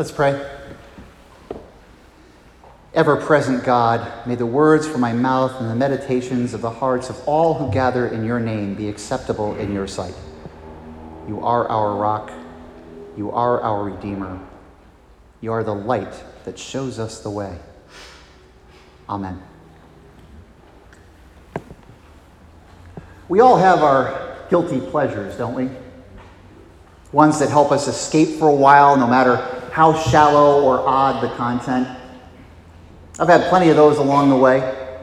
Let's 0.00 0.12
pray. 0.12 0.42
Ever 2.94 3.16
present 3.18 3.64
God, 3.64 4.26
may 4.26 4.34
the 4.34 4.46
words 4.46 4.88
from 4.88 5.02
my 5.02 5.12
mouth 5.12 5.60
and 5.60 5.68
the 5.68 5.74
meditations 5.74 6.54
of 6.54 6.62
the 6.62 6.70
hearts 6.70 7.10
of 7.10 7.22
all 7.28 7.52
who 7.52 7.70
gather 7.70 8.08
in 8.08 8.24
your 8.24 8.40
name 8.40 8.74
be 8.74 8.88
acceptable 8.88 9.56
in 9.56 9.74
your 9.74 9.86
sight. 9.86 10.14
You 11.28 11.44
are 11.44 11.68
our 11.68 11.96
rock. 11.96 12.32
You 13.14 13.30
are 13.32 13.60
our 13.60 13.84
Redeemer. 13.84 14.40
You 15.42 15.52
are 15.52 15.62
the 15.62 15.74
light 15.74 16.14
that 16.46 16.58
shows 16.58 16.98
us 16.98 17.20
the 17.20 17.28
way. 17.28 17.58
Amen. 19.06 19.42
We 23.28 23.40
all 23.40 23.58
have 23.58 23.82
our 23.82 24.46
guilty 24.48 24.80
pleasures, 24.80 25.36
don't 25.36 25.52
we? 25.52 25.68
Ones 27.12 27.38
that 27.40 27.50
help 27.50 27.70
us 27.70 27.86
escape 27.86 28.38
for 28.38 28.48
a 28.48 28.54
while, 28.54 28.96
no 28.96 29.06
matter 29.06 29.59
how 29.70 29.92
shallow 29.94 30.62
or 30.62 30.80
odd 30.86 31.22
the 31.22 31.28
content. 31.36 31.88
I've 33.18 33.28
had 33.28 33.48
plenty 33.48 33.68
of 33.68 33.76
those 33.76 33.98
along 33.98 34.30
the 34.30 34.36
way, 34.36 34.98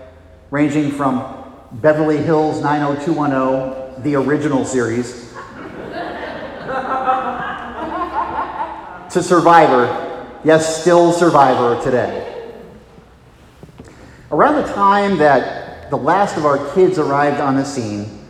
ranging 0.52 0.92
from 0.92 1.36
Beverly 1.74 2.18
Hills 2.18 2.62
90210, 2.62 4.04
the 4.04 4.16
original 4.16 4.66
series, 4.66 5.34
to 9.12 9.24
Survivor, 9.24 10.30
yes, 10.44 10.82
still 10.82 11.12
Survivor 11.12 11.82
today. 11.82 12.54
Around 14.32 14.56
the 14.64 14.74
time 14.74 15.18
that 15.18 15.90
the 15.90 15.98
last 15.98 16.38
of 16.38 16.46
our 16.46 16.74
kids 16.74 17.00
arrived 17.00 17.40
on 17.40 17.56
the 17.56 17.64
scene, 17.64 18.26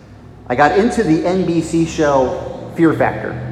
I 0.48 0.56
got 0.56 0.78
into 0.78 1.04
the 1.04 1.24
NBC 1.24 1.88
show 1.88 2.72
Fear 2.76 2.94
Factor. 2.94 3.47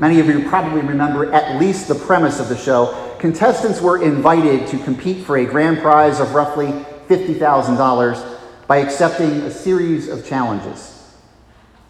Many 0.00 0.20
of 0.20 0.28
you 0.28 0.48
probably 0.48 0.80
remember 0.80 1.32
at 1.32 1.58
least 1.58 1.88
the 1.88 1.94
premise 1.96 2.38
of 2.38 2.48
the 2.48 2.56
show. 2.56 3.16
Contestants 3.18 3.80
were 3.80 4.00
invited 4.00 4.68
to 4.68 4.78
compete 4.78 5.24
for 5.26 5.38
a 5.38 5.44
grand 5.44 5.80
prize 5.80 6.20
of 6.20 6.34
roughly 6.34 6.68
$50,000 7.08 8.38
by 8.68 8.76
accepting 8.76 9.30
a 9.42 9.50
series 9.50 10.08
of 10.08 10.24
challenges. 10.24 10.94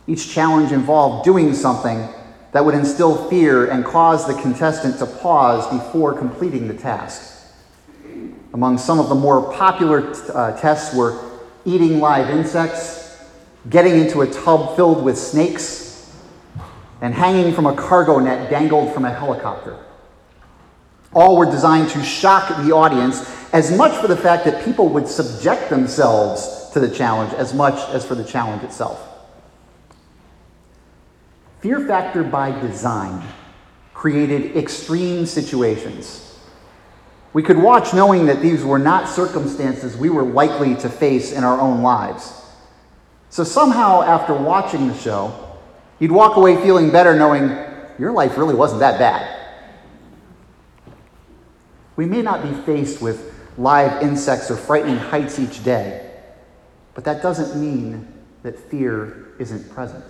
Each 0.07 0.33
challenge 0.33 0.73
involved 0.73 1.27
doing 1.27 1.53
something 1.53 2.09
that 2.53 2.65
would 2.65 2.75
instill 2.75 3.29
fear 3.29 3.71
and 3.71 3.85
cause 3.85 4.27
the 4.27 4.41
contestant 4.41 4.99
to 5.01 5.07
pause 5.07 5.67
before 5.71 6.15
completing 6.15 6.67
the 6.67 6.75
task. 6.75 7.45
Among 8.55 8.79
some 8.79 8.99
of 8.99 9.11
the 9.11 9.15
more 9.15 9.53
popular 9.53 10.15
uh, 10.33 10.59
tests 10.59 10.97
were 10.97 11.43
eating 11.67 12.01
live 12.01 12.31
insects, 12.31 13.23
getting 13.69 14.01
into 14.01 14.23
a 14.23 14.27
tub 14.27 14.77
filled 14.77 15.05
with 15.05 15.19
snakes, 15.19 15.88
and 17.01 17.15
hanging 17.15 17.53
from 17.55 17.67
a 17.67 17.75
cargo 17.75 18.19
net 18.19 18.51
dangled 18.51 18.93
from 18.93 19.05
a 19.05 19.13
helicopter. 19.13 19.77
All 21.15 21.37
were 21.37 21.47
designed 21.47 21.91
to 21.91 22.03
shock 22.03 22.49
the 22.65 22.75
audience 22.75 23.35
as 23.53 23.75
much 23.77 23.99
for 24.01 24.09
the 24.09 24.17
fact 24.17 24.45
that 24.45 24.65
people 24.65 24.89
would 24.91 25.09
subject 25.09 25.71
themselves 25.71 26.71
to 26.73 26.81
the 26.81 26.91
challenge 26.91 27.33
as 27.35 27.55
much 27.55 27.79
as 27.91 28.05
for 28.05 28.15
the 28.15 28.25
challenge 28.25 28.63
itself. 28.63 29.05
Fear 31.61 31.87
Factor 31.87 32.23
by 32.23 32.59
design 32.61 33.23
created 33.95 34.57
extreme 34.57 35.27
situations. 35.27 36.39
We 37.33 37.43
could 37.43 37.59
watch 37.59 37.93
knowing 37.93 38.27
that 38.27 38.41
these 38.41 38.65
were 38.65 38.79
not 38.79 39.09
circumstances 39.09 39.97
we 39.97 40.11
were 40.11 40.23
likely 40.23 40.75
to 40.77 40.89
face 40.89 41.33
in 41.33 41.43
our 41.43 41.61
own 41.61 41.83
lives. 41.83 42.33
So 43.31 43.45
somehow, 43.45 44.03
after 44.03 44.35
watching 44.35 44.89
the 44.89 44.95
show, 44.95 45.48
you'd 45.99 46.13
walk 46.13 46.37
away 46.37 46.57
feeling 46.57 46.91
better 46.91 47.15
knowing 47.15 47.57
your 47.99 48.13
life 48.13 48.37
really 48.39 48.55
wasn't 48.55 48.81
that 48.81 48.99
bad. 48.99 49.37
We 51.97 52.07
may 52.07 52.23
not 52.23 52.43
be 52.43 52.53
faced 52.63 53.03
with 53.03 53.35
live 53.59 54.03
insects 54.03 54.51
or 54.51 54.57
frightening 54.57 54.99
heights 54.99 55.39
each 55.39 55.65
day, 55.65 56.11
but 56.95 57.05
that 57.05 57.23
doesn't 57.23 57.61
mean 57.61 58.07
that 58.43 58.59
fear 58.71 59.35
isn't 59.39 59.69
present. 59.71 60.05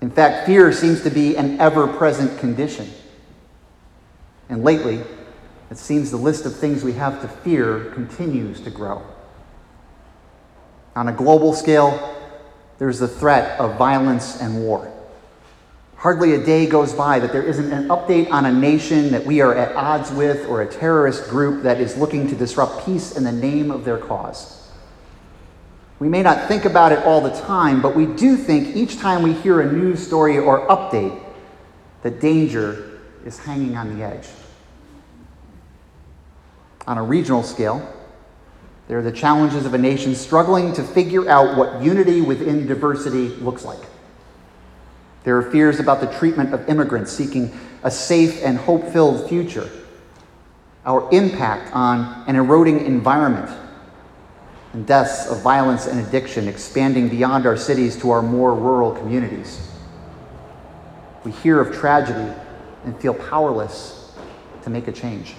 In 0.00 0.10
fact, 0.10 0.46
fear 0.46 0.72
seems 0.72 1.02
to 1.02 1.10
be 1.10 1.36
an 1.36 1.58
ever 1.60 1.86
present 1.88 2.38
condition. 2.38 2.88
And 4.48 4.62
lately, 4.62 5.00
it 5.70 5.78
seems 5.78 6.10
the 6.10 6.16
list 6.16 6.46
of 6.46 6.54
things 6.54 6.84
we 6.84 6.92
have 6.94 7.20
to 7.22 7.28
fear 7.28 7.86
continues 7.94 8.60
to 8.60 8.70
grow. 8.70 9.02
On 10.94 11.08
a 11.08 11.12
global 11.12 11.52
scale, 11.52 12.17
there's 12.78 12.98
the 12.98 13.08
threat 13.08 13.58
of 13.58 13.76
violence 13.76 14.40
and 14.40 14.62
war. 14.62 14.92
Hardly 15.96 16.34
a 16.34 16.44
day 16.44 16.66
goes 16.66 16.94
by 16.94 17.18
that 17.18 17.32
there 17.32 17.42
isn't 17.42 17.72
an 17.72 17.88
update 17.88 18.30
on 18.30 18.46
a 18.46 18.52
nation 18.52 19.10
that 19.10 19.26
we 19.26 19.40
are 19.40 19.52
at 19.52 19.74
odds 19.74 20.12
with 20.12 20.46
or 20.46 20.62
a 20.62 20.66
terrorist 20.66 21.28
group 21.28 21.64
that 21.64 21.80
is 21.80 21.96
looking 21.96 22.28
to 22.28 22.36
disrupt 22.36 22.86
peace 22.86 23.16
in 23.16 23.24
the 23.24 23.32
name 23.32 23.72
of 23.72 23.84
their 23.84 23.98
cause. 23.98 24.70
We 25.98 26.08
may 26.08 26.22
not 26.22 26.46
think 26.46 26.64
about 26.64 26.92
it 26.92 27.00
all 27.00 27.20
the 27.20 27.36
time, 27.40 27.82
but 27.82 27.96
we 27.96 28.06
do 28.06 28.36
think 28.36 28.76
each 28.76 28.98
time 28.98 29.22
we 29.22 29.32
hear 29.32 29.60
a 29.60 29.72
news 29.72 30.06
story 30.06 30.38
or 30.38 30.68
update 30.68 31.20
that 32.02 32.20
danger 32.20 33.00
is 33.24 33.36
hanging 33.38 33.76
on 33.76 33.98
the 33.98 34.04
edge. 34.04 34.28
On 36.86 36.96
a 36.96 37.02
regional 37.02 37.42
scale, 37.42 37.82
there 38.88 38.98
are 38.98 39.02
the 39.02 39.12
challenges 39.12 39.66
of 39.66 39.74
a 39.74 39.78
nation 39.78 40.14
struggling 40.14 40.72
to 40.72 40.82
figure 40.82 41.28
out 41.28 41.58
what 41.58 41.82
unity 41.82 42.22
within 42.22 42.66
diversity 42.66 43.28
looks 43.36 43.62
like. 43.64 43.82
There 45.24 45.36
are 45.36 45.50
fears 45.50 45.78
about 45.78 46.00
the 46.00 46.06
treatment 46.06 46.54
of 46.54 46.66
immigrants 46.70 47.12
seeking 47.12 47.52
a 47.82 47.90
safe 47.90 48.42
and 48.42 48.56
hope 48.56 48.88
filled 48.88 49.28
future, 49.28 49.70
our 50.86 51.06
impact 51.12 51.74
on 51.74 52.24
an 52.26 52.36
eroding 52.36 52.86
environment, 52.86 53.50
and 54.72 54.86
deaths 54.86 55.26
of 55.30 55.42
violence 55.42 55.86
and 55.86 56.00
addiction 56.06 56.48
expanding 56.48 57.10
beyond 57.10 57.44
our 57.44 57.58
cities 57.58 57.94
to 58.00 58.10
our 58.10 58.22
more 58.22 58.54
rural 58.54 58.92
communities. 58.92 59.70
We 61.24 61.32
hear 61.32 61.60
of 61.60 61.76
tragedy 61.76 62.34
and 62.84 62.98
feel 62.98 63.12
powerless 63.12 64.14
to 64.62 64.70
make 64.70 64.88
a 64.88 64.92
change. 64.92 65.34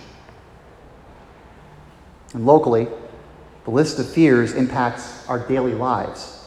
And 2.36 2.46
locally, 2.46 2.88
the 3.70 3.76
list 3.76 4.00
of 4.00 4.10
fears 4.10 4.54
impacts 4.54 5.30
our 5.30 5.48
daily 5.48 5.76
lives. 5.76 6.44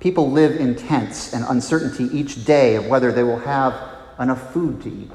People 0.00 0.30
live 0.30 0.56
in 0.56 0.74
tense 0.74 1.34
and 1.34 1.44
uncertainty 1.46 2.04
each 2.04 2.46
day 2.46 2.76
of 2.76 2.86
whether 2.86 3.12
they 3.12 3.22
will 3.22 3.40
have 3.40 3.74
enough 4.18 4.54
food 4.54 4.80
to 4.80 4.88
eat. 4.88 5.10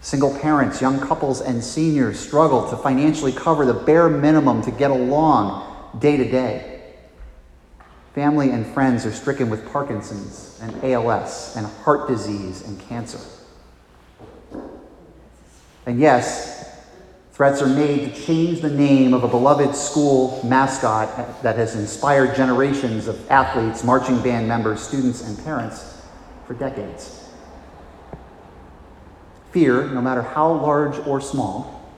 Single 0.00 0.36
parents, 0.40 0.80
young 0.80 0.98
couples, 0.98 1.40
and 1.40 1.62
seniors 1.62 2.18
struggle 2.18 2.68
to 2.70 2.76
financially 2.76 3.30
cover 3.30 3.64
the 3.64 3.72
bare 3.72 4.08
minimum 4.08 4.62
to 4.62 4.72
get 4.72 4.90
along 4.90 5.92
day 6.00 6.16
to 6.16 6.28
day. 6.28 6.82
Family 8.16 8.50
and 8.50 8.66
friends 8.66 9.06
are 9.06 9.12
stricken 9.12 9.48
with 9.48 9.70
Parkinson's 9.70 10.58
and 10.60 10.74
ALS 10.82 11.54
and 11.56 11.66
heart 11.84 12.08
disease 12.08 12.66
and 12.66 12.80
cancer. 12.88 13.20
And 15.86 16.00
yes, 16.00 16.53
Threats 17.34 17.60
are 17.60 17.66
made 17.66 18.14
to 18.14 18.22
change 18.22 18.60
the 18.60 18.70
name 18.70 19.12
of 19.12 19.24
a 19.24 19.28
beloved 19.28 19.74
school 19.74 20.40
mascot 20.44 21.42
that 21.42 21.56
has 21.56 21.74
inspired 21.74 22.36
generations 22.36 23.08
of 23.08 23.28
athletes, 23.28 23.82
marching 23.82 24.22
band 24.22 24.46
members, 24.46 24.80
students, 24.80 25.26
and 25.26 25.36
parents 25.42 26.00
for 26.46 26.54
decades. 26.54 27.28
Fear, 29.50 29.88
no 29.88 30.00
matter 30.00 30.22
how 30.22 30.52
large 30.52 30.96
or 31.08 31.20
small, 31.20 31.90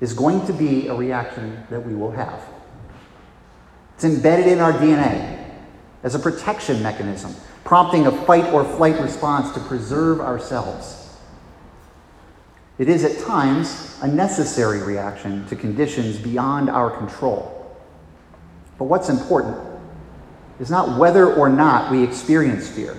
is 0.00 0.14
going 0.14 0.46
to 0.46 0.54
be 0.54 0.88
a 0.88 0.94
reaction 0.94 1.62
that 1.68 1.80
we 1.80 1.94
will 1.94 2.12
have. 2.12 2.40
It's 3.96 4.04
embedded 4.04 4.46
in 4.46 4.60
our 4.60 4.72
DNA 4.72 5.44
as 6.02 6.14
a 6.14 6.18
protection 6.18 6.82
mechanism, 6.82 7.34
prompting 7.64 8.06
a 8.06 8.24
fight 8.24 8.50
or 8.50 8.64
flight 8.64 8.98
response 8.98 9.52
to 9.52 9.60
preserve 9.60 10.20
ourselves. 10.22 11.03
It 12.78 12.88
is 12.88 13.04
at 13.04 13.24
times 13.24 13.98
a 14.02 14.08
necessary 14.08 14.82
reaction 14.82 15.46
to 15.46 15.56
conditions 15.56 16.18
beyond 16.18 16.68
our 16.68 16.90
control. 16.90 17.50
But 18.78 18.84
what's 18.84 19.08
important 19.08 19.56
is 20.58 20.70
not 20.70 20.98
whether 20.98 21.32
or 21.32 21.48
not 21.48 21.90
we 21.92 22.02
experience 22.02 22.68
fear. 22.68 22.96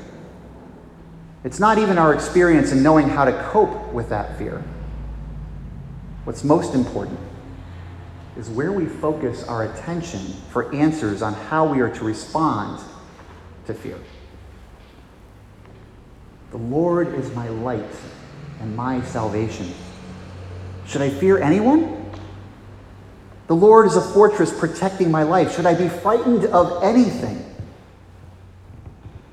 It's 1.43 1.59
not 1.59 1.77
even 1.77 1.97
our 1.97 2.13
experience 2.13 2.71
in 2.71 2.81
knowing 2.81 3.09
how 3.09 3.25
to 3.25 3.33
cope 3.51 3.93
with 3.93 4.09
that 4.09 4.37
fear. 4.37 4.63
What's 6.23 6.43
most 6.43 6.73
important 6.73 7.19
is 8.37 8.49
where 8.49 8.71
we 8.71 8.85
focus 8.85 9.43
our 9.43 9.63
attention 9.63 10.21
for 10.49 10.73
answers 10.73 11.21
on 11.21 11.33
how 11.33 11.65
we 11.65 11.81
are 11.81 11.89
to 11.89 12.03
respond 12.03 12.83
to 13.67 13.73
fear. 13.73 13.99
The 16.51 16.57
Lord 16.57 17.13
is 17.13 17.33
my 17.35 17.49
light 17.49 17.93
and 18.59 18.75
my 18.75 19.01
salvation. 19.01 19.71
Should 20.87 21.01
I 21.01 21.09
fear 21.09 21.37
anyone? 21.41 22.11
The 23.47 23.55
Lord 23.55 23.85
is 23.85 23.95
a 23.95 24.01
fortress 24.01 24.57
protecting 24.57 25.11
my 25.11 25.23
life. 25.23 25.55
Should 25.55 25.65
I 25.65 25.75
be 25.75 25.87
frightened 25.87 26.45
of 26.45 26.83
anything? 26.83 27.43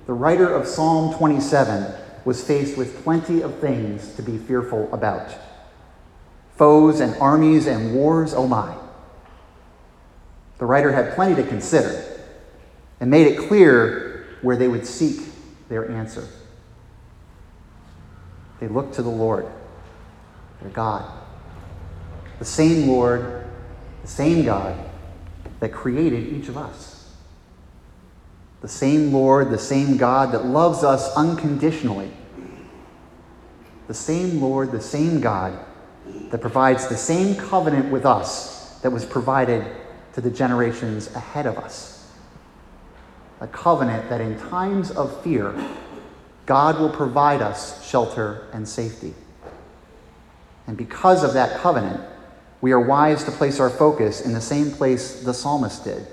The 0.07 0.13
writer 0.13 0.53
of 0.53 0.67
Psalm 0.67 1.15
27 1.15 1.95
was 2.25 2.45
faced 2.45 2.77
with 2.77 3.03
plenty 3.03 3.43
of 3.43 3.59
things 3.59 4.15
to 4.17 4.23
be 4.23 4.37
fearful 4.37 4.93
about 4.93 5.35
foes 6.57 7.01
and 7.01 7.17
armies 7.17 7.67
and 7.67 7.95
wars, 7.95 8.35
oh 8.35 8.47
my. 8.47 8.77
The 10.59 10.67
writer 10.67 10.93
had 10.93 11.15
plenty 11.15 11.35
to 11.37 11.49
consider 11.49 12.05
and 13.01 13.11
made 13.11 13.27
it 13.27 13.49
clear 13.49 14.27
where 14.43 14.57
they 14.57 14.69
would 14.69 14.87
seek 14.87 15.21
their 15.69 15.91
answer. 15.91 16.29
They 18.63 18.69
look 18.69 18.93
to 18.93 19.03
the 19.03 19.11
Lord, 19.11 19.49
their 20.61 20.71
God. 20.71 21.05
The 22.39 22.45
same 22.45 22.87
Lord, 22.87 23.45
the 24.03 24.07
same 24.07 24.45
God 24.45 24.79
that 25.59 25.73
created 25.73 26.33
each 26.33 26.49
of 26.49 26.57
us. 26.57 27.13
The 28.61 28.69
same 28.69 29.13
Lord, 29.13 29.51
the 29.51 29.59
same 29.59 29.97
God 29.97 30.31
that 30.31 30.47
loves 30.47 30.85
us 30.85 31.13
unconditionally. 31.17 32.13
The 33.89 33.95
same 33.95 34.41
Lord, 34.41 34.71
the 34.71 34.81
same 34.81 35.21
God 35.21 35.59
that 36.31 36.41
provides 36.41 36.87
the 36.87 36.97
same 36.97 37.35
covenant 37.35 37.91
with 37.91 38.07
us 38.07 38.79
that 38.83 38.93
was 38.93 39.05
provided 39.05 39.67
to 40.13 40.21
the 40.21 40.31
generations 40.31 41.13
ahead 41.17 41.47
of 41.47 41.59
us. 41.59 42.09
A 43.41 43.49
covenant 43.49 44.09
that 44.09 44.21
in 44.21 44.39
times 44.39 44.93
of 44.93 45.21
fear, 45.25 45.53
God 46.47 46.79
will 46.79 46.91
provide 46.91 47.41
us 47.41 47.89
shelter 47.89 48.49
and 48.53 48.69
safety. 48.69 49.15
And 50.67 50.77
because 50.77 51.25
of 51.25 51.35
that 51.35 51.61
covenant, 51.61 52.01
we 52.61 52.73
are 52.73 52.81
wise 52.81 53.25
to 53.25 53.31
place 53.31 53.59
our 53.61 53.71
focus 53.71 54.21
in 54.21 54.33
the 54.33 54.41
same 54.41 54.71
place 54.71 55.23
the 55.23 55.35
psalmist 55.35 55.85
did. 55.85 56.07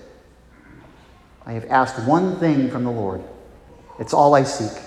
I 1.46 1.54
have 1.54 1.66
asked 1.66 2.08
one 2.08 2.40
thing 2.40 2.70
from 2.70 2.84
the 2.84 2.92
Lord. 2.92 3.24
It's 4.00 4.14
all 4.14 4.36
I 4.36 4.44
seek 4.44 4.84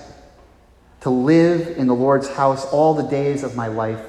to 1.00 1.10
live 1.10 1.76
in 1.76 1.88
the 1.88 1.94
Lord's 1.94 2.28
house 2.28 2.64
all 2.66 2.94
the 2.94 3.02
days 3.02 3.42
of 3.42 3.56
my 3.56 3.66
life, 3.66 4.00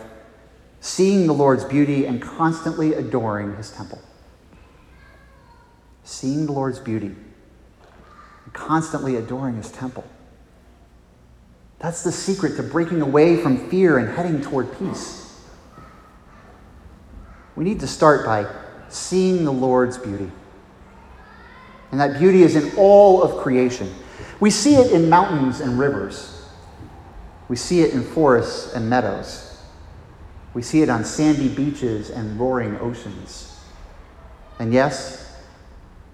seeing 0.79 1.25
the 1.25 1.33
Lord's 1.33 1.63
beauty 1.63 2.05
and 2.05 2.21
constantly 2.21 2.93
adoring 2.93 3.55
his 3.55 3.71
temple 3.71 3.99
seeing 6.03 6.45
the 6.45 6.51
Lord's 6.51 6.79
beauty, 6.79 7.15
and 8.45 8.53
constantly 8.53 9.15
adoring 9.15 9.55
his 9.55 9.71
temple. 9.71 10.03
That's 11.83 12.01
the 12.01 12.13
secret 12.13 12.55
to 12.55 12.63
breaking 12.63 13.01
away 13.01 13.35
from 13.35 13.69
fear 13.69 13.97
and 13.97 14.15
heading 14.15 14.41
toward 14.41 14.79
peace. 14.79 15.37
We 17.57 17.65
need 17.65 17.81
to 17.81 17.87
start 17.87 18.25
by 18.25 18.49
seeing 18.87 19.43
the 19.43 19.51
Lord's 19.51 19.97
beauty. 19.97 20.31
And 21.91 21.99
that 21.99 22.19
beauty 22.19 22.43
is 22.43 22.55
in 22.55 22.71
all 22.77 23.21
of 23.21 23.43
creation. 23.43 23.93
We 24.39 24.49
see 24.49 24.75
it 24.75 24.93
in 24.93 25.09
mountains 25.09 25.59
and 25.59 25.77
rivers. 25.77 26.47
We 27.49 27.57
see 27.57 27.81
it 27.81 27.93
in 27.93 28.01
forests 28.01 28.73
and 28.73 28.89
meadows. 28.89 29.61
We 30.53 30.61
see 30.61 30.83
it 30.83 30.89
on 30.89 31.03
sandy 31.03 31.49
beaches 31.49 32.09
and 32.09 32.39
roaring 32.39 32.77
oceans. 32.77 33.59
And 34.57 34.73
yes, 34.73 35.35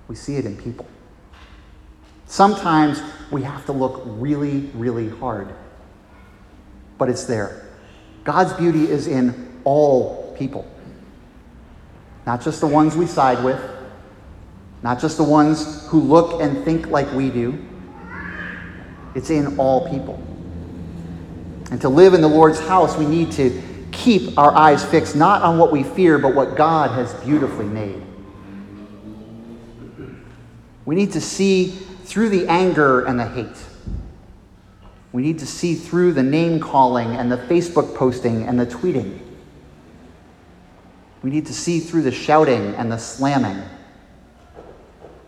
we 0.08 0.16
see 0.16 0.38
it 0.38 0.46
in 0.46 0.58
people. 0.58 0.88
Sometimes 2.26 3.04
we 3.32 3.44
have 3.44 3.66
to 3.66 3.72
look 3.72 4.02
really, 4.06 4.62
really 4.74 5.10
hard, 5.10 5.54
but 6.98 7.10
it's 7.10 7.26
there. 7.26 7.68
God's 8.24 8.54
beauty 8.54 8.90
is 8.90 9.08
in 9.08 9.62
all 9.64 10.36
people, 10.38 10.70
not 12.26 12.42
just 12.42 12.62
the 12.62 12.68
ones 12.68 12.96
we 12.96 13.06
side 13.06 13.44
with, 13.44 13.62
not 14.82 15.00
just 15.00 15.18
the 15.18 15.24
ones 15.24 15.88
who 15.88 16.00
look 16.00 16.42
and 16.42 16.64
think 16.64 16.88
like 16.88 17.12
we 17.14 17.30
do. 17.30 17.66
It's 19.16 19.30
in 19.30 19.58
all 19.58 19.90
people. 19.90 20.24
And 21.72 21.82
to 21.82 21.90
live 21.90 22.14
in 22.14 22.22
the 22.22 22.28
Lord's 22.28 22.60
house, 22.60 22.98
we 22.98 23.06
need 23.06 23.32
to 23.34 23.62
keep 23.92 24.38
our 24.38 24.54
eyes 24.56 24.84
fixed 24.86 25.16
not 25.16 25.42
on 25.42 25.58
what 25.58 25.72
we 25.72 25.84
fear, 25.84 26.18
but 26.18 26.34
what 26.34 26.56
God 26.56 26.92
has 26.92 27.14
beautifully 27.26 27.66
made. 27.66 28.02
We 30.86 30.96
need 30.96 31.12
to 31.12 31.22
see 31.22 31.78
through 32.10 32.30
the 32.30 32.48
anger 32.48 33.06
and 33.06 33.20
the 33.20 33.26
hate. 33.28 33.64
We 35.12 35.22
need 35.22 35.38
to 35.40 35.46
see 35.46 35.76
through 35.76 36.14
the 36.14 36.24
name 36.24 36.60
calling 36.60 37.16
and 37.16 37.32
the 37.32 37.38
Facebook 37.38 37.96
posting 37.96 38.48
and 38.48 38.60
the 38.60 38.66
tweeting. 38.66 39.20
We 41.22 41.30
need 41.30 41.46
to 41.46 41.54
see 41.54 41.80
through 41.80 42.02
the 42.02 42.12
shouting 42.12 42.74
and 42.76 42.92
the 42.92 42.98
slamming. 42.98 43.62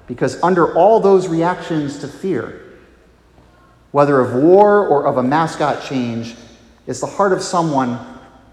Because 0.07 0.41
under 0.41 0.73
all 0.73 0.99
those 0.99 1.27
reactions 1.27 1.99
to 1.99 2.07
fear, 2.07 2.79
whether 3.91 4.19
of 4.19 4.33
war 4.33 4.87
or 4.87 5.05
of 5.05 5.17
a 5.17 5.23
mascot 5.23 5.83
change, 5.83 6.35
is 6.87 6.99
the 6.99 7.05
heart 7.05 7.31
of 7.31 7.43
someone 7.43 7.99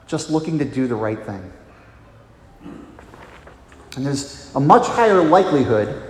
just 0.07 0.29
looking 0.29 0.59
to 0.59 0.67
do 0.67 0.87
the 0.87 0.95
right 0.95 1.25
thing. 1.25 1.51
And 3.97 4.05
there's 4.05 4.55
a 4.55 4.61
much 4.61 4.87
higher 4.87 5.23
likelihood 5.23 6.08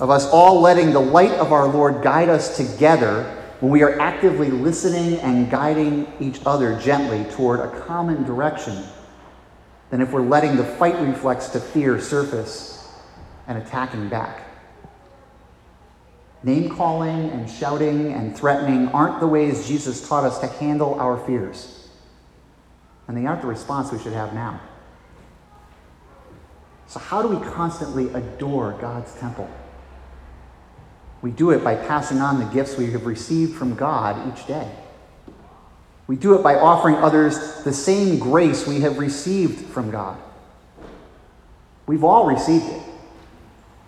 of 0.00 0.10
us 0.10 0.26
all 0.26 0.60
letting 0.60 0.92
the 0.92 1.00
light 1.00 1.32
of 1.32 1.52
our 1.52 1.66
Lord 1.68 2.02
guide 2.02 2.28
us 2.28 2.56
together 2.56 3.22
when 3.60 3.70
we 3.70 3.82
are 3.82 3.98
actively 4.00 4.50
listening 4.50 5.20
and 5.20 5.50
guiding 5.50 6.12
each 6.20 6.40
other 6.44 6.78
gently 6.80 7.24
toward 7.32 7.60
a 7.60 7.80
common 7.82 8.24
direction 8.24 8.84
than 9.90 10.00
if 10.00 10.10
we're 10.10 10.22
letting 10.22 10.56
the 10.56 10.64
fight 10.64 11.00
reflex 11.00 11.48
to 11.48 11.60
fear 11.60 12.00
surface 12.00 12.92
and 13.46 13.56
attacking 13.56 14.08
back. 14.08 14.42
Name 16.42 16.68
calling 16.76 17.30
and 17.30 17.48
shouting 17.48 18.12
and 18.12 18.36
threatening 18.36 18.88
aren't 18.88 19.20
the 19.20 19.26
ways 19.26 19.66
Jesus 19.66 20.06
taught 20.06 20.24
us 20.24 20.40
to 20.40 20.46
handle 20.46 20.94
our 21.00 21.16
fears. 21.24 21.88
And 23.06 23.16
they 23.16 23.26
aren't 23.26 23.42
the 23.42 23.48
response 23.48 23.92
we 23.92 23.98
should 23.98 24.12
have 24.12 24.34
now. 24.34 24.60
So, 26.86 27.00
how 27.00 27.22
do 27.22 27.28
we 27.28 27.44
constantly 27.52 28.12
adore 28.12 28.72
God's 28.72 29.14
temple? 29.14 29.48
We 31.24 31.30
do 31.30 31.52
it 31.52 31.64
by 31.64 31.74
passing 31.74 32.18
on 32.18 32.38
the 32.38 32.44
gifts 32.44 32.76
we 32.76 32.90
have 32.90 33.06
received 33.06 33.56
from 33.56 33.76
God 33.76 34.30
each 34.30 34.46
day. 34.46 34.70
We 36.06 36.16
do 36.16 36.34
it 36.34 36.42
by 36.42 36.56
offering 36.56 36.96
others 36.96 37.64
the 37.64 37.72
same 37.72 38.18
grace 38.18 38.66
we 38.66 38.80
have 38.80 38.98
received 38.98 39.70
from 39.70 39.90
God. 39.90 40.18
We've 41.86 42.04
all 42.04 42.26
received 42.26 42.66
it 42.66 42.82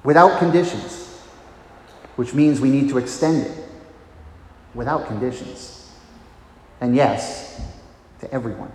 without 0.02 0.38
conditions, 0.38 1.20
which 2.16 2.32
means 2.32 2.58
we 2.58 2.70
need 2.70 2.88
to 2.88 2.96
extend 2.96 3.46
it 3.46 3.68
without 4.74 5.06
conditions. 5.06 5.92
And 6.80 6.96
yes, 6.96 7.60
to 8.20 8.32
everyone. 8.32 8.72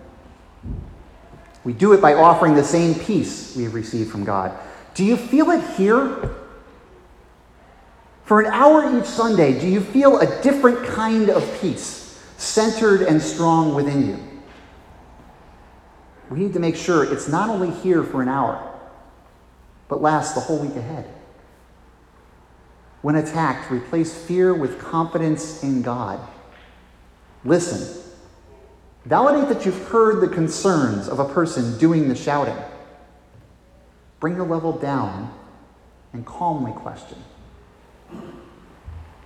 We 1.64 1.74
do 1.74 1.94
it 1.94 2.00
by 2.00 2.14
offering 2.14 2.54
the 2.54 2.64
same 2.64 2.94
peace 2.94 3.56
we 3.56 3.64
have 3.64 3.74
received 3.74 4.12
from 4.12 4.24
God. 4.24 4.56
Do 4.94 5.04
you 5.04 5.18
feel 5.18 5.50
it 5.50 5.68
here? 5.78 6.41
For 8.32 8.40
an 8.40 8.46
hour 8.54 8.98
each 8.98 9.08
Sunday, 9.08 9.60
do 9.60 9.68
you 9.68 9.82
feel 9.82 10.20
a 10.20 10.42
different 10.42 10.88
kind 10.88 11.30
of 11.30 11.44
peace, 11.60 12.18
centered 12.38 13.02
and 13.02 13.22
strong 13.22 13.76
within 13.76 14.08
you? 14.08 14.18
We 16.30 16.40
need 16.40 16.54
to 16.54 16.60
make 16.62 16.78
sure 16.78 17.04
it's 17.04 17.28
not 17.28 17.50
only 17.50 17.72
here 17.82 18.04
for 18.04 18.22
an 18.22 18.30
hour, 18.30 18.80
but 19.90 20.02
lasts 20.02 20.34
the 20.34 20.40
whole 20.40 20.60
week 20.60 20.78
ahead. 20.78 21.14
When 23.02 23.18
attacked, 23.18 23.70
replace 23.70 24.14
fear 24.14 24.54
with 24.54 24.80
confidence 24.80 25.62
in 25.62 25.82
God. 25.82 26.26
Listen. 27.44 28.02
Validate 29.04 29.50
that 29.50 29.66
you've 29.66 29.90
heard 29.90 30.22
the 30.22 30.34
concerns 30.34 31.10
of 31.10 31.20
a 31.20 31.26
person 31.26 31.78
doing 31.80 32.08
the 32.08 32.16
shouting. 32.16 32.56
Bring 34.22 34.38
the 34.38 34.46
level 34.46 34.72
down 34.72 35.34
and 36.14 36.26
calmly 36.26 36.72
question 36.72 37.18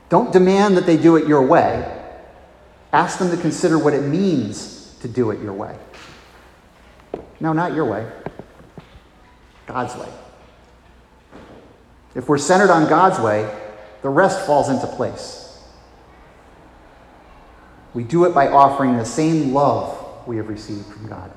don't 0.10 0.32
demand 0.32 0.78
that 0.78 0.86
they 0.86 0.98
do 0.98 1.16
it 1.16 1.28
your 1.28 1.46
way. 1.46 1.92
Ask 2.94 3.20
them 3.20 3.32
to 3.32 3.38
consider 3.38 3.78
what 3.78 3.94
it 3.94 4.02
means 4.02 4.96
to 5.02 5.08
do 5.08 5.32
it 5.32 5.42
your 5.42 5.54
way. 5.54 5.76
No, 7.40 7.54
not 7.54 7.74
your 7.74 7.86
way. 7.86 8.10
God's 9.68 9.96
way. 9.96 10.10
If 12.14 12.30
we're 12.30 12.38
centered 12.38 12.72
on 12.72 12.88
God's 12.88 13.20
way, 13.20 13.54
the 14.02 14.10
rest 14.10 14.46
falls 14.46 14.70
into 14.70 14.88
place. 14.88 15.42
We 17.94 18.04
do 18.04 18.26
it 18.26 18.34
by 18.34 18.48
offering 18.48 18.98
the 18.98 19.06
same 19.06 19.54
love 19.54 20.28
we 20.28 20.38
have 20.38 20.48
received 20.48 20.86
from 20.86 21.08
God. 21.08 21.32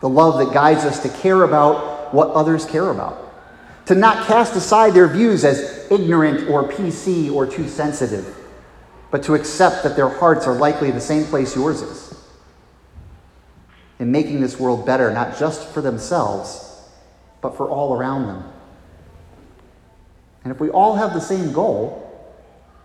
The 0.00 0.08
love 0.08 0.38
that 0.38 0.52
guides 0.52 0.84
us 0.84 1.02
to 1.02 1.08
care 1.08 1.42
about 1.42 2.12
what 2.12 2.30
others 2.30 2.64
care 2.64 2.90
about 2.90 3.24
to 3.86 3.94
not 3.94 4.26
cast 4.26 4.54
aside 4.56 4.94
their 4.94 5.08
views 5.08 5.44
as 5.44 5.73
ignorant 5.90 6.48
or 6.48 6.68
PC 6.68 7.32
or 7.32 7.46
too 7.46 7.68
sensitive, 7.68 8.36
but 9.10 9.22
to 9.24 9.34
accept 9.34 9.82
that 9.84 9.96
their 9.96 10.08
hearts 10.08 10.46
are 10.46 10.54
likely 10.54 10.90
the 10.90 11.00
same 11.00 11.24
place 11.24 11.54
yours 11.54 11.82
is. 11.82 12.14
In 13.98 14.10
making 14.10 14.40
this 14.40 14.58
world 14.58 14.84
better, 14.84 15.12
not 15.12 15.38
just 15.38 15.68
for 15.68 15.80
themselves, 15.80 16.82
but 17.40 17.56
for 17.56 17.68
all 17.70 17.94
around 17.94 18.26
them. 18.26 18.44
And 20.42 20.52
if 20.52 20.60
we 20.60 20.68
all 20.70 20.96
have 20.96 21.14
the 21.14 21.20
same 21.20 21.52
goal, 21.52 22.00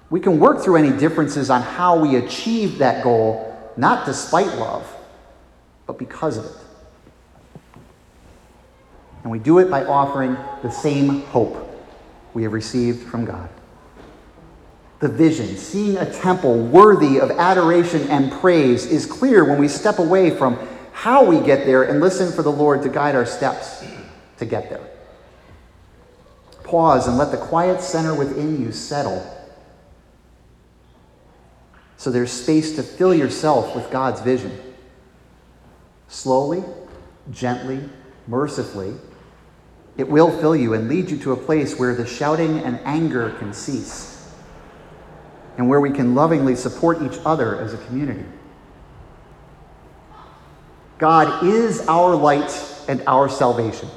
We 0.10 0.20
can 0.20 0.40
work 0.40 0.64
through 0.64 0.78
any 0.78 0.98
differences 0.98 1.50
on 1.50 1.62
how 1.62 2.00
we 2.00 2.16
achieve 2.16 2.80
that 2.80 3.04
goal, 3.04 3.56
not 3.78 4.06
despite 4.06 4.48
love, 4.58 4.92
but 5.86 6.00
because 6.00 6.38
of 6.38 6.46
it. 6.46 6.52
And 9.24 9.32
we 9.32 9.40
do 9.40 9.60
it 9.60 9.70
by 9.70 9.86
offering 9.86 10.36
the 10.64 10.72
same 10.72 11.22
hope 11.24 11.69
we 12.34 12.44
have 12.44 12.54
received 12.54 13.08
from 13.08 13.26
God. 13.26 13.50
The 15.00 15.08
vision, 15.08 15.58
seeing 15.58 15.98
a 15.98 16.12
temple 16.12 16.58
worthy 16.58 17.20
of 17.20 17.32
adoration 17.32 18.08
and 18.10 18.32
praise, 18.32 18.86
is 18.86 19.06
clear 19.06 19.46
when 19.46 19.58
we 19.60 19.68
step 19.68 20.00
away 20.00 20.30
from 20.30 20.60
how 20.92 21.24
we 21.24 21.40
get 21.40 21.66
there 21.66 21.84
and 21.84 22.02
listen 22.02 22.34
for 22.34 22.44
the 22.44 22.52
Lord 22.52 22.82
to 22.84 22.90
guide 22.90 23.16
our 23.16 23.26
steps 23.26 23.84
to 24.38 24.46
get 24.46 24.70
there. 24.70 24.86
Pause 26.64 27.08
and 27.08 27.18
let 27.18 27.32
the 27.32 27.38
quiet 27.38 27.82
center 27.82 28.14
within 28.14 28.62
you 28.62 28.72
settle 28.72 29.38
so 32.00 32.10
there's 32.10 32.32
space 32.32 32.78
to 32.78 32.82
fill 32.82 33.14
yourself 33.14 33.76
with 33.76 33.92
God's 33.92 34.22
vision. 34.22 34.58
Slowly, 36.08 36.64
gently, 37.30 37.82
mercifully, 38.26 38.94
it 40.00 40.08
will 40.08 40.32
fill 40.32 40.56
you 40.56 40.76
and 40.76 40.88
lead 40.88 41.12
you 41.12 41.18
to 41.18 41.34
a 41.34 41.36
place 41.36 41.78
where 41.78 41.94
the 41.94 42.08
shouting 42.08 42.60
and 42.60 42.80
anger 42.86 43.32
can 43.38 43.52
cease 43.54 44.32
and 45.58 45.68
where 45.68 45.82
we 45.82 45.92
can 45.92 46.16
lovingly 46.16 46.56
support 46.56 47.02
each 47.02 47.20
other 47.26 47.60
as 47.60 47.74
a 47.74 47.78
community. 47.80 48.24
God 51.00 51.44
is 51.44 51.86
our 51.90 52.16
light 52.16 52.50
and 52.88 53.04
our 53.08 53.28
salvation. 53.28 53.90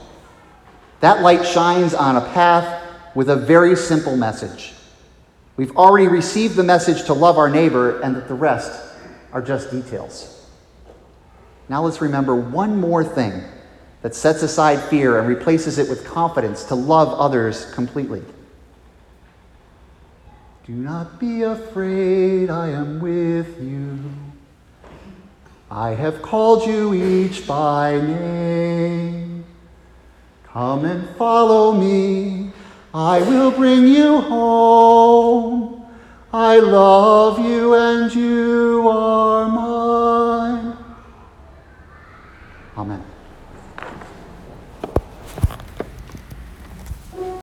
That 0.98 1.22
light 1.22 1.46
shines 1.46 1.94
on 1.94 2.16
a 2.16 2.20
path 2.32 2.82
with 3.14 3.30
a 3.30 3.36
very 3.36 3.76
simple 3.76 4.16
message. 4.16 4.72
We've 5.56 5.76
already 5.76 6.08
received 6.08 6.56
the 6.56 6.64
message 6.64 7.04
to 7.04 7.12
love 7.12 7.38
our 7.38 7.48
neighbor, 7.48 8.00
and 8.00 8.16
that 8.16 8.26
the 8.26 8.34
rest 8.34 8.72
are 9.32 9.40
just 9.40 9.70
details. 9.70 10.48
Now 11.68 11.84
let's 11.84 12.00
remember 12.00 12.34
one 12.34 12.80
more 12.80 13.04
thing 13.04 13.44
that 14.02 14.14
sets 14.14 14.42
aside 14.42 14.82
fear 14.82 15.18
and 15.18 15.28
replaces 15.28 15.78
it 15.78 15.88
with 15.88 16.04
confidence 16.04 16.64
to 16.64 16.74
love 16.74 17.08
others 17.18 17.72
completely. 17.72 18.22
Do 20.66 20.74
not 20.74 21.18
be 21.18 21.42
afraid, 21.42 22.50
I 22.50 22.68
am 22.68 23.00
with 23.00 23.60
you. 23.60 23.98
I 25.70 25.90
have 25.90 26.20
called 26.20 26.66
you 26.66 26.94
each 26.94 27.46
by 27.46 27.98
name. 28.00 29.44
Come 30.44 30.84
and 30.84 31.08
follow 31.16 31.72
me, 31.72 32.52
I 32.92 33.20
will 33.20 33.50
bring 33.50 33.86
you 33.86 34.20
home. 34.20 35.84
I 36.32 36.58
love 36.58 37.38
you 37.38 37.74
and 37.74 38.14
you 38.14 38.88
are 38.88 39.48